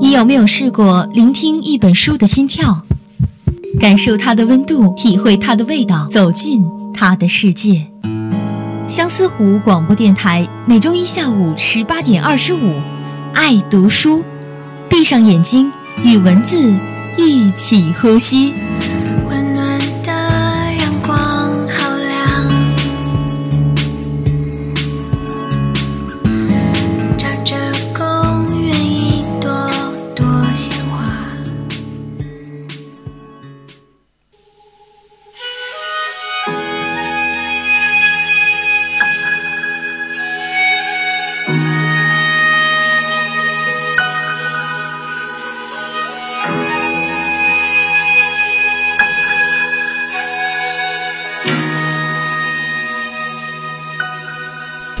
[0.00, 2.82] 你有没有试过聆听一本书的心跳，
[3.80, 7.88] 感受它的温度，体会它的味道，走进它的世界？
[8.88, 12.74] 相思湖广播电台每周一下午十八点二十五，
[13.32, 14.22] 爱读书，
[14.88, 15.72] 闭上眼睛，
[16.04, 16.72] 与文字
[17.16, 18.52] 一起呼吸。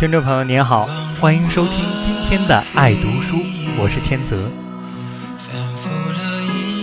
[0.02, 0.88] 听众朋友您好，
[1.20, 3.36] 欢迎收听今天的爱读书，
[3.78, 4.50] 我是天泽。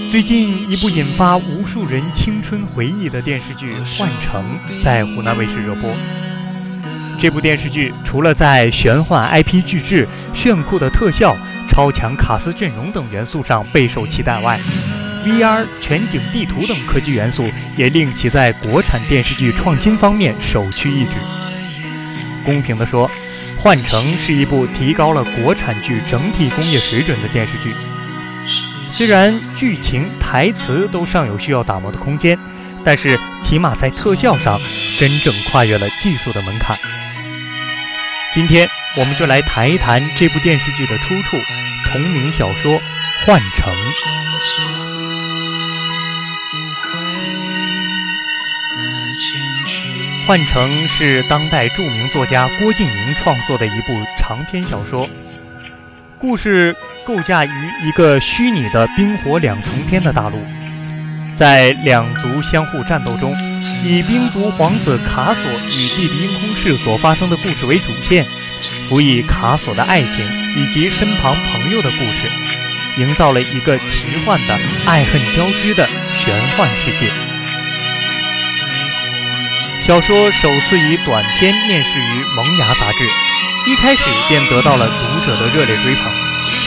[0.10, 5.94] 最近一部引发无数人青春回忆的电视剧《幻城》在湖南卫视热播。
[7.20, 11.36] 这部电视剧除了在玄幻 IP 巨制、炫酷的特效、
[11.68, 14.58] 超强卡司阵容等元素上备受期待外
[15.26, 21.12] ，VR 全景地图等科技元素也令其在国产电视剧创新方面首屈一指。
[22.50, 23.08] 公平地说，
[23.62, 27.76] 《幻城》是一部提高了国产剧整体工业水准的电视剧。
[28.92, 32.40] 虽然剧情、台词都尚有需要打磨的空间，
[32.84, 34.60] 但是起码在特效上
[34.98, 36.76] 真正跨越了技术的门槛。
[38.34, 41.38] 今天，我们就来谈一谈这部电视剧的出处——
[41.86, 42.74] 同名小说
[43.28, 43.72] 《幻城》。
[50.30, 55.10] 《幻城》是当代著名作家郭敬明创作的一部长篇小说，
[56.20, 57.50] 故事构架于
[57.82, 60.38] 一个虚拟的冰火两重天的大陆，
[61.36, 63.36] 在两族相互战斗中，
[63.84, 68.24] 以冰族皇子卡索与弟弟樱空士所发生的故事为主线，
[68.88, 70.24] 辅以卡索的爱情
[70.56, 74.54] 以及身旁朋友的故事，营造了一个奇幻的
[74.86, 77.29] 爱恨交织的玄幻世界。
[79.86, 83.04] 小说首次以短篇面世于《萌芽》杂志，
[83.66, 86.12] 一开始便得到了读者的热烈追捧。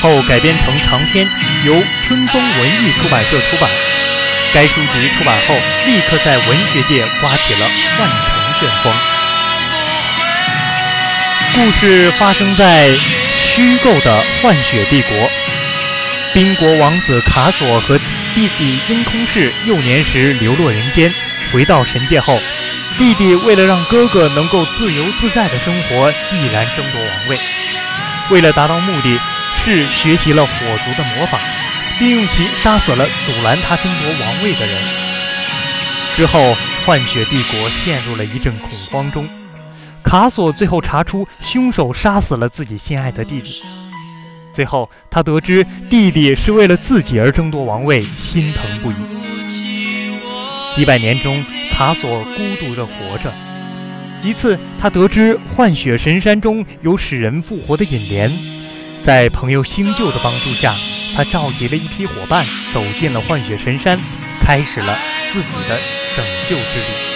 [0.01, 1.29] 后改编成长篇，
[1.65, 3.71] 由春风文艺出版社出版。
[4.53, 5.55] 该书籍出版后，
[5.87, 8.93] 立刻在文学界刮起了幻城旋风。
[11.55, 12.93] 故事发生在
[13.41, 15.31] 虚构的幻雪帝国，
[16.33, 17.97] 冰国王子卡索和
[18.35, 21.13] 弟弟樱空士幼年时流落人间，
[21.53, 22.41] 回到神界后。
[22.99, 27.37] 弟弟为了让哥哥能够自由自在的生活，毅然争夺王位。
[28.31, 29.19] 为了达到目的，
[29.65, 30.53] 是学习了火
[30.85, 31.39] 族的魔法，
[31.99, 34.77] 并用其杀死了阻拦他争夺王位的人。
[36.15, 36.55] 之后，
[36.85, 39.27] 幻雪帝国陷入了一阵恐慌中。
[40.05, 43.63] 卡索最后查出凶手杀死了自己心爱的弟弟。
[44.55, 48.95] 最后，他得知弟弟是为了自己而争夺王位，心疼不已。
[50.75, 51.45] 几百年中。
[51.75, 53.33] 卡索孤独地活着。
[54.23, 58.31] 一次，他得知幻雪神山中有使人复活的引莲，
[59.03, 60.73] 在朋友星宿的帮助下，
[61.17, 63.99] 他召集了一批伙伴，走进了幻雪神山，
[64.43, 64.97] 开始了
[65.33, 65.77] 自己的
[66.15, 67.12] 拯救之旅。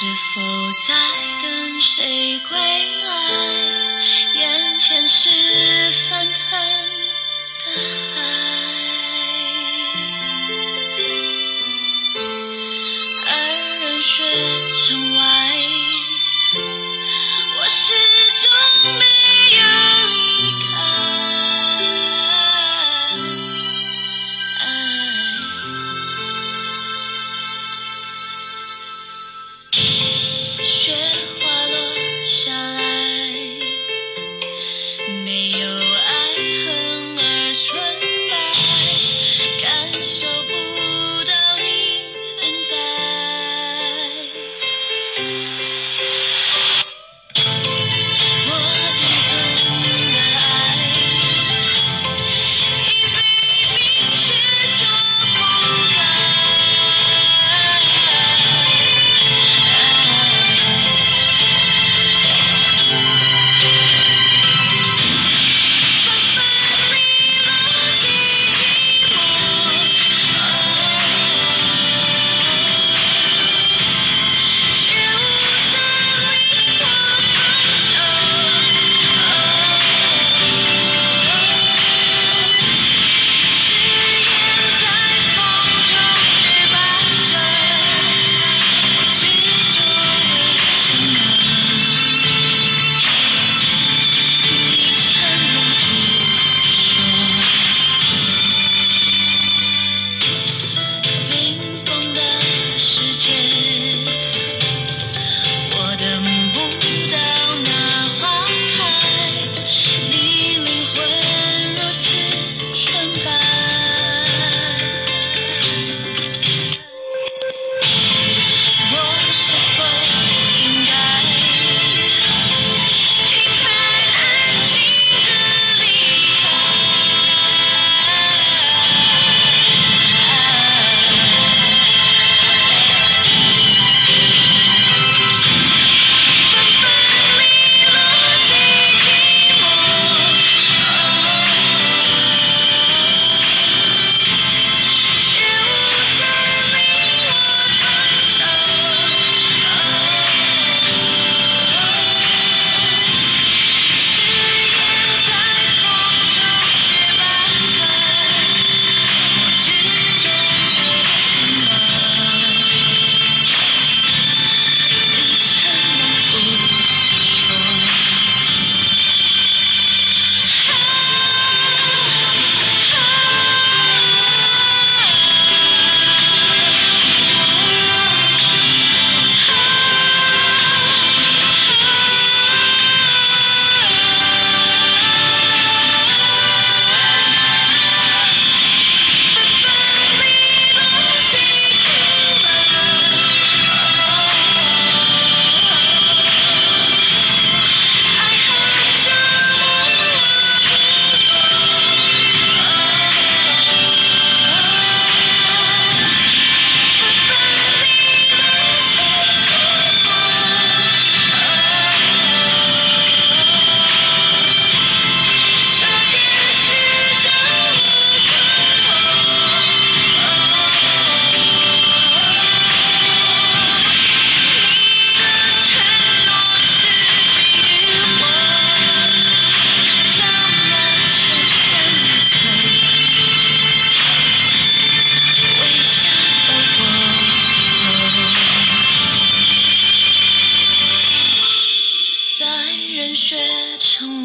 [0.00, 0.40] 是否
[0.86, 0.94] 在
[1.42, 2.56] 等谁归
[3.02, 4.00] 来？
[4.32, 5.28] 眼前是
[6.08, 6.77] 分开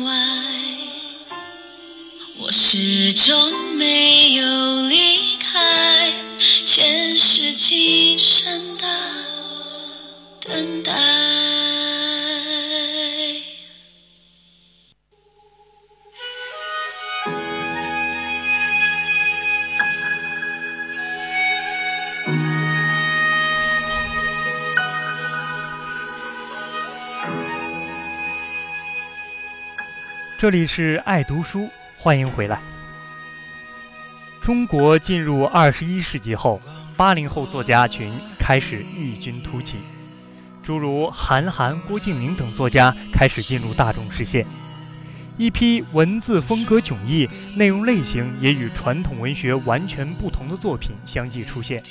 [0.04, 0.14] 外
[2.38, 5.13] 我始终没有离
[30.44, 32.60] 这里是爱读书，欢迎回来。
[34.42, 36.60] 中国进入二十一世纪后，
[36.98, 39.78] 八零后作家群开始异军突起，
[40.62, 44.46] 诸如韩寒、郭敬明等作家开始进入大众视线，
[45.38, 51.82] 一批文字风格迥异、内容类型也与传统文学完全不同的作品相继出现。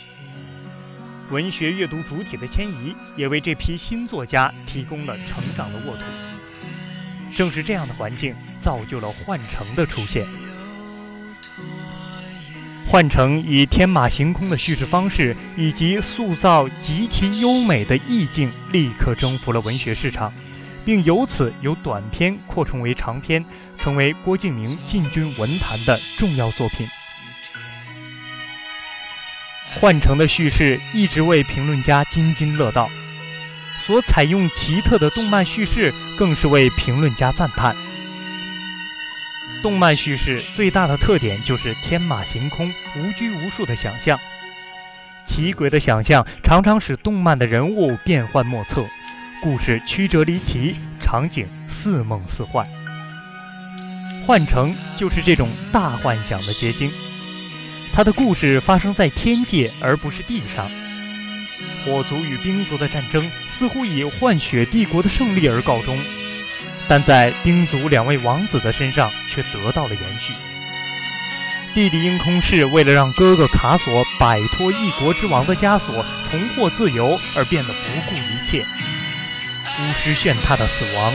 [1.30, 6.02] 文学阅读主体的迁移，也为这批新作家提供了成长的沃土。
[7.36, 10.24] 正是这样的环境，造就了幻城的出现。
[12.88, 20.30] 幻城以天马行空的叙事方式以及塑造极其优美的意境，立刻征服了文学市场，
[20.84, 23.42] 并由此由短篇扩充为长篇，
[23.78, 26.86] 成为郭敬明进军文坛的重要作品。
[29.80, 32.90] 幻城的叙事一直为评论家津津乐道。
[33.86, 37.74] 所采用奇特的动漫叙事，更是为评论家赞叹。
[39.62, 44.18] 动漫叙事最大的特点就是天马行空、无拘无束的想象，
[45.24, 48.84] 奇诡的想象常常使动漫的人物变幻莫测，
[49.40, 52.66] 故事曲折离奇，场景似梦似幻。
[54.26, 56.90] 幻城就是这种大幻想的结晶，
[57.92, 60.64] 它的故事发生在天界而不是地上。
[61.84, 63.30] 火族与冰族的战争
[63.62, 65.96] 似乎以幻雪帝国的胜利而告终，
[66.88, 70.32] 但在冰族两位王子的身上却得到了延续。
[71.72, 78.66] 弟弟樱空是为了让哥哥卡索摆脱一国之王的枷锁，重获自由而变得不顾一切。
[79.78, 81.12] 巫师炫他的死亡，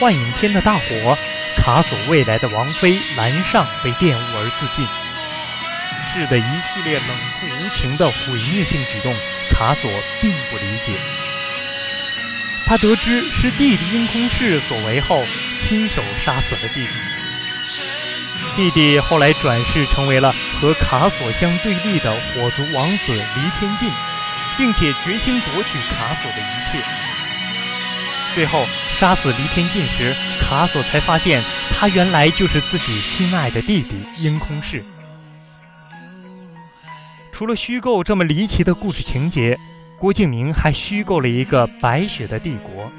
[0.00, 1.18] 幻影天的大火，
[1.58, 4.86] 卡索未来的王妃兰尚被玷污而自尽。
[6.14, 7.08] 是的一系列冷
[7.38, 9.14] 酷无情的毁灭性举动。
[9.50, 9.90] 卡索
[10.22, 10.92] 并不理解，
[12.68, 15.24] 他得知是弟弟樱空氏所为后，
[15.58, 16.90] 亲手杀死了弟弟。
[18.54, 23.88] 弟弟后来转世成为了和卡索相对立的火族王子黎天进，
[24.58, 26.84] 并且决心夺取卡索的一切。
[28.34, 28.66] 最后
[28.98, 34.84] 杀死黎天进时，卡索才发现他原来就是自己心爱的弟弟樱空氏。
[37.32, 39.58] 除了虚构这么离奇的故事情节，
[39.98, 42.90] 郭敬明还虚构了一个白雪的帝国。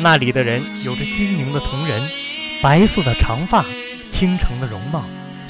[0.00, 2.08] 那里的人有着精明的瞳仁、
[2.62, 3.64] 白色的长发、
[4.10, 5.02] 倾城的容貌、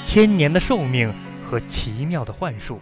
[0.07, 1.13] 千年的寿命
[1.49, 2.81] 和奇妙的幻术，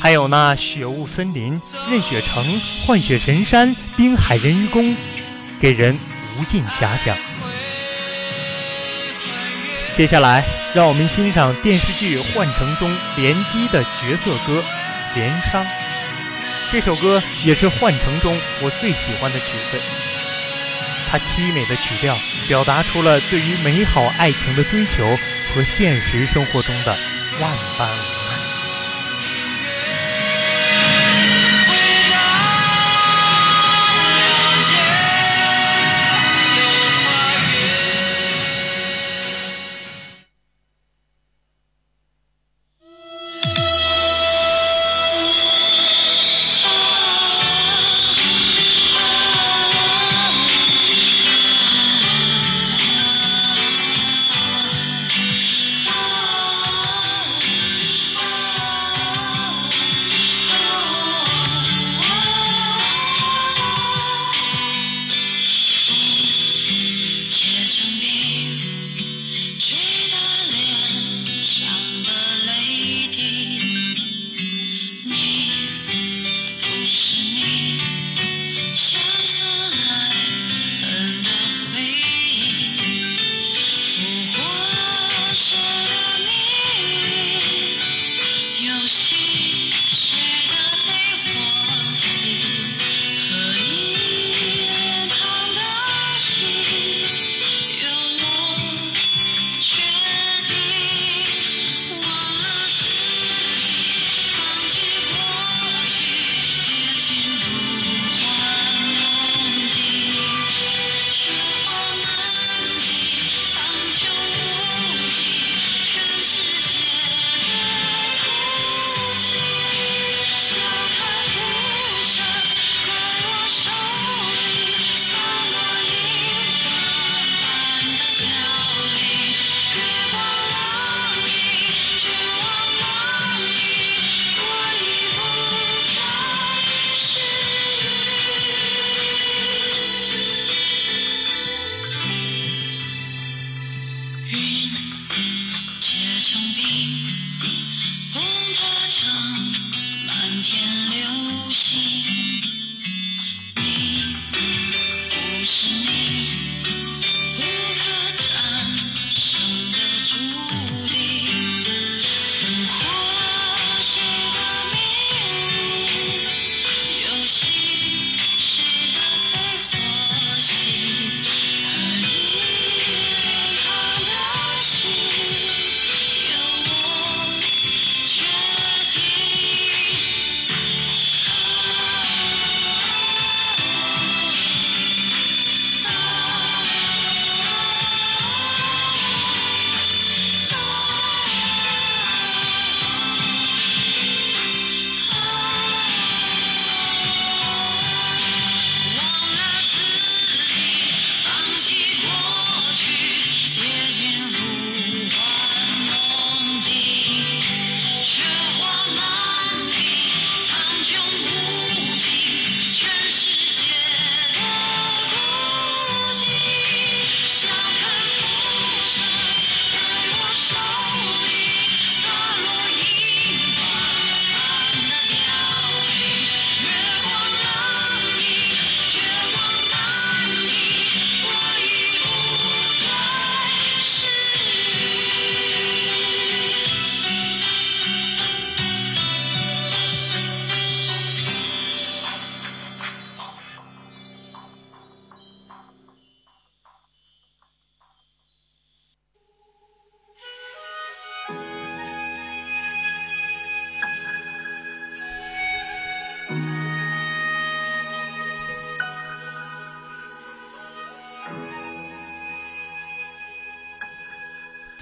[0.00, 2.44] 还有那雪雾森林、任雪城、
[2.86, 4.96] 幻雪神山、滨海人鱼宫，
[5.60, 5.96] 给人
[6.36, 7.16] 无尽遐想。
[9.94, 10.44] 接下来，
[10.74, 14.60] 让我们欣赏电视剧《幻城》中联机的角色歌
[15.14, 15.62] 《连殇》。
[16.72, 19.78] 这首歌也是《幻城》中我最喜欢的曲子。
[21.06, 22.16] 它凄美的曲调，
[22.48, 25.18] 表达出了对于美好爱情的追求
[25.52, 26.96] 和现实生活中的
[27.42, 28.21] 万般无奈。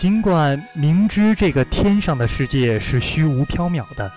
[0.00, 4.11] 尽管明知这个天上的世界是虚无缥缈的，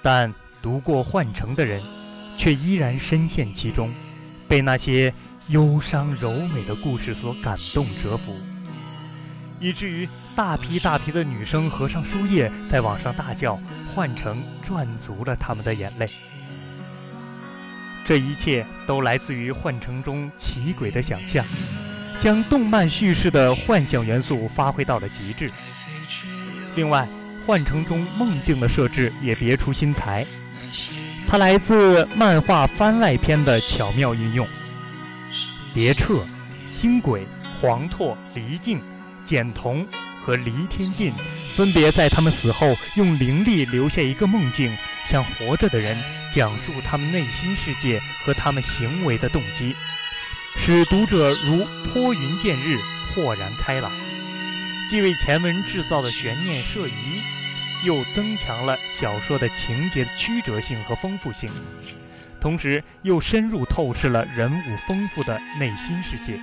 [0.00, 0.32] 但
[0.62, 1.82] 读过《幻城》的人，
[2.38, 3.92] 却依然深陷其中，
[4.46, 5.12] 被那些
[5.48, 8.32] 忧伤柔美的故事所感动折服，
[9.58, 13.58] 以至于大批大批的女生合上书页，在网上大叫
[13.92, 16.06] ：“幻城赚足了他们的眼泪。”
[18.06, 21.44] 这一切都来自于《幻城》中奇诡的想象。
[22.22, 25.50] 将动漫叙事的幻想元素发挥到了极致。
[26.76, 27.04] 另外，
[27.44, 30.24] 《幻城》中梦境的设置也别出心裁，
[31.28, 34.46] 它来自漫画番外篇的巧妙运用。
[35.74, 36.24] 蝶彻、
[36.72, 37.26] 星轨、
[37.60, 38.80] 黄拓、离镜、
[39.24, 39.84] 简童
[40.22, 41.12] 和黎天进
[41.56, 44.72] 分别在他们死后用灵力留下一个梦境，
[45.04, 46.00] 向活着的人
[46.32, 49.74] 讲述他们内心世界和他们行为的动机。
[50.56, 52.78] 使读者如拨云见日，
[53.14, 53.90] 豁然开朗，
[54.88, 56.92] 既为前文制造的悬念设疑，
[57.84, 61.50] 又增强了小说的情节曲折性和丰富性，
[62.40, 66.38] 同时又深入透视了人物丰富的内心世界。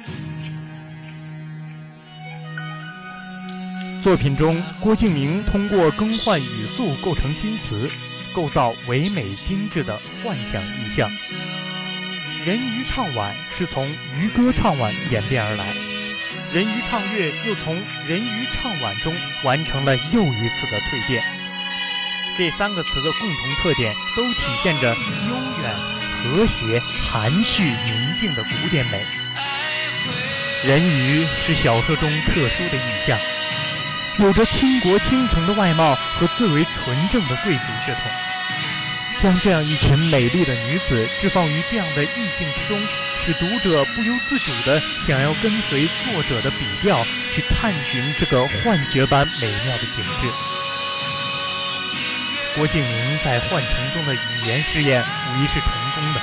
[4.01, 7.89] 作品中，郭敬明通过更换语速构成新词，
[8.33, 11.09] 构造唯美精致的幻想意象。
[12.45, 13.85] 人鱼唱晚是从
[14.17, 15.65] 渔歌唱晚演变而来，
[16.53, 17.75] 人鱼唱月又从
[18.07, 21.21] 人鱼唱晚中完成了又一次的蜕变。
[22.37, 25.75] 这三个词的共同特点都体现着悠远、
[26.23, 26.79] 和谐、
[27.11, 29.03] 含蓄、宁静的古典美。
[30.63, 33.19] 人鱼是小说中特殊的意象，
[34.19, 38.28] 有着倾国倾城的外貌和最为纯正的贵族血统。
[39.21, 42.79] 将这样一群美丽的女子置放于这样的意境之中，
[43.25, 47.05] 使读者不由自主地想要跟随作者的笔调
[47.35, 50.27] 去探寻这个幻觉般美妙的景致。
[52.55, 56.21] 郭敬明在《幻城》中的语言试验无疑是成功的，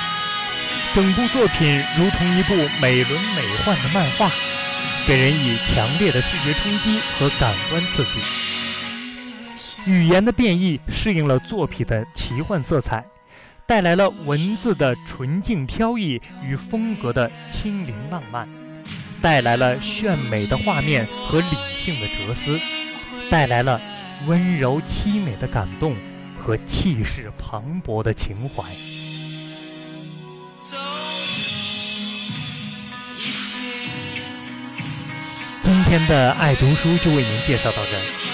[0.95, 4.31] 整部作品如同一部美轮美奂的漫画，
[5.05, 8.46] 给人以强烈的视觉冲击和感官刺激。
[9.87, 13.05] 语言的变异适应了作品的奇幻色彩，
[13.65, 18.45] 带来了文字的纯净飘逸与风格的轻灵浪漫，
[19.21, 22.59] 带来了炫美的画面和理性的哲思，
[23.31, 23.79] 带来了
[24.27, 25.95] 温柔凄美的感动
[26.37, 28.65] 和气势磅礴的情怀。
[35.61, 38.26] 今天的爱读书就为您介绍到这。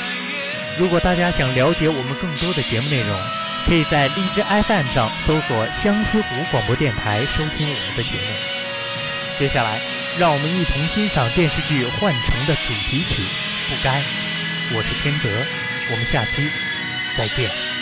[0.78, 3.20] 如果大家想了解我们更多的节目内容，
[3.68, 9.40] 可以在荔枝 FM 上搜索“相思湖广播电台”收听我们的节目。
[9.40, 9.80] 接下来，
[10.18, 13.22] 让我们一同欣赏电视剧《幻城》的主题曲
[13.70, 14.00] 《不该》。
[14.76, 15.30] 我是天泽，
[15.92, 16.50] 我们下期
[17.18, 17.73] 再见。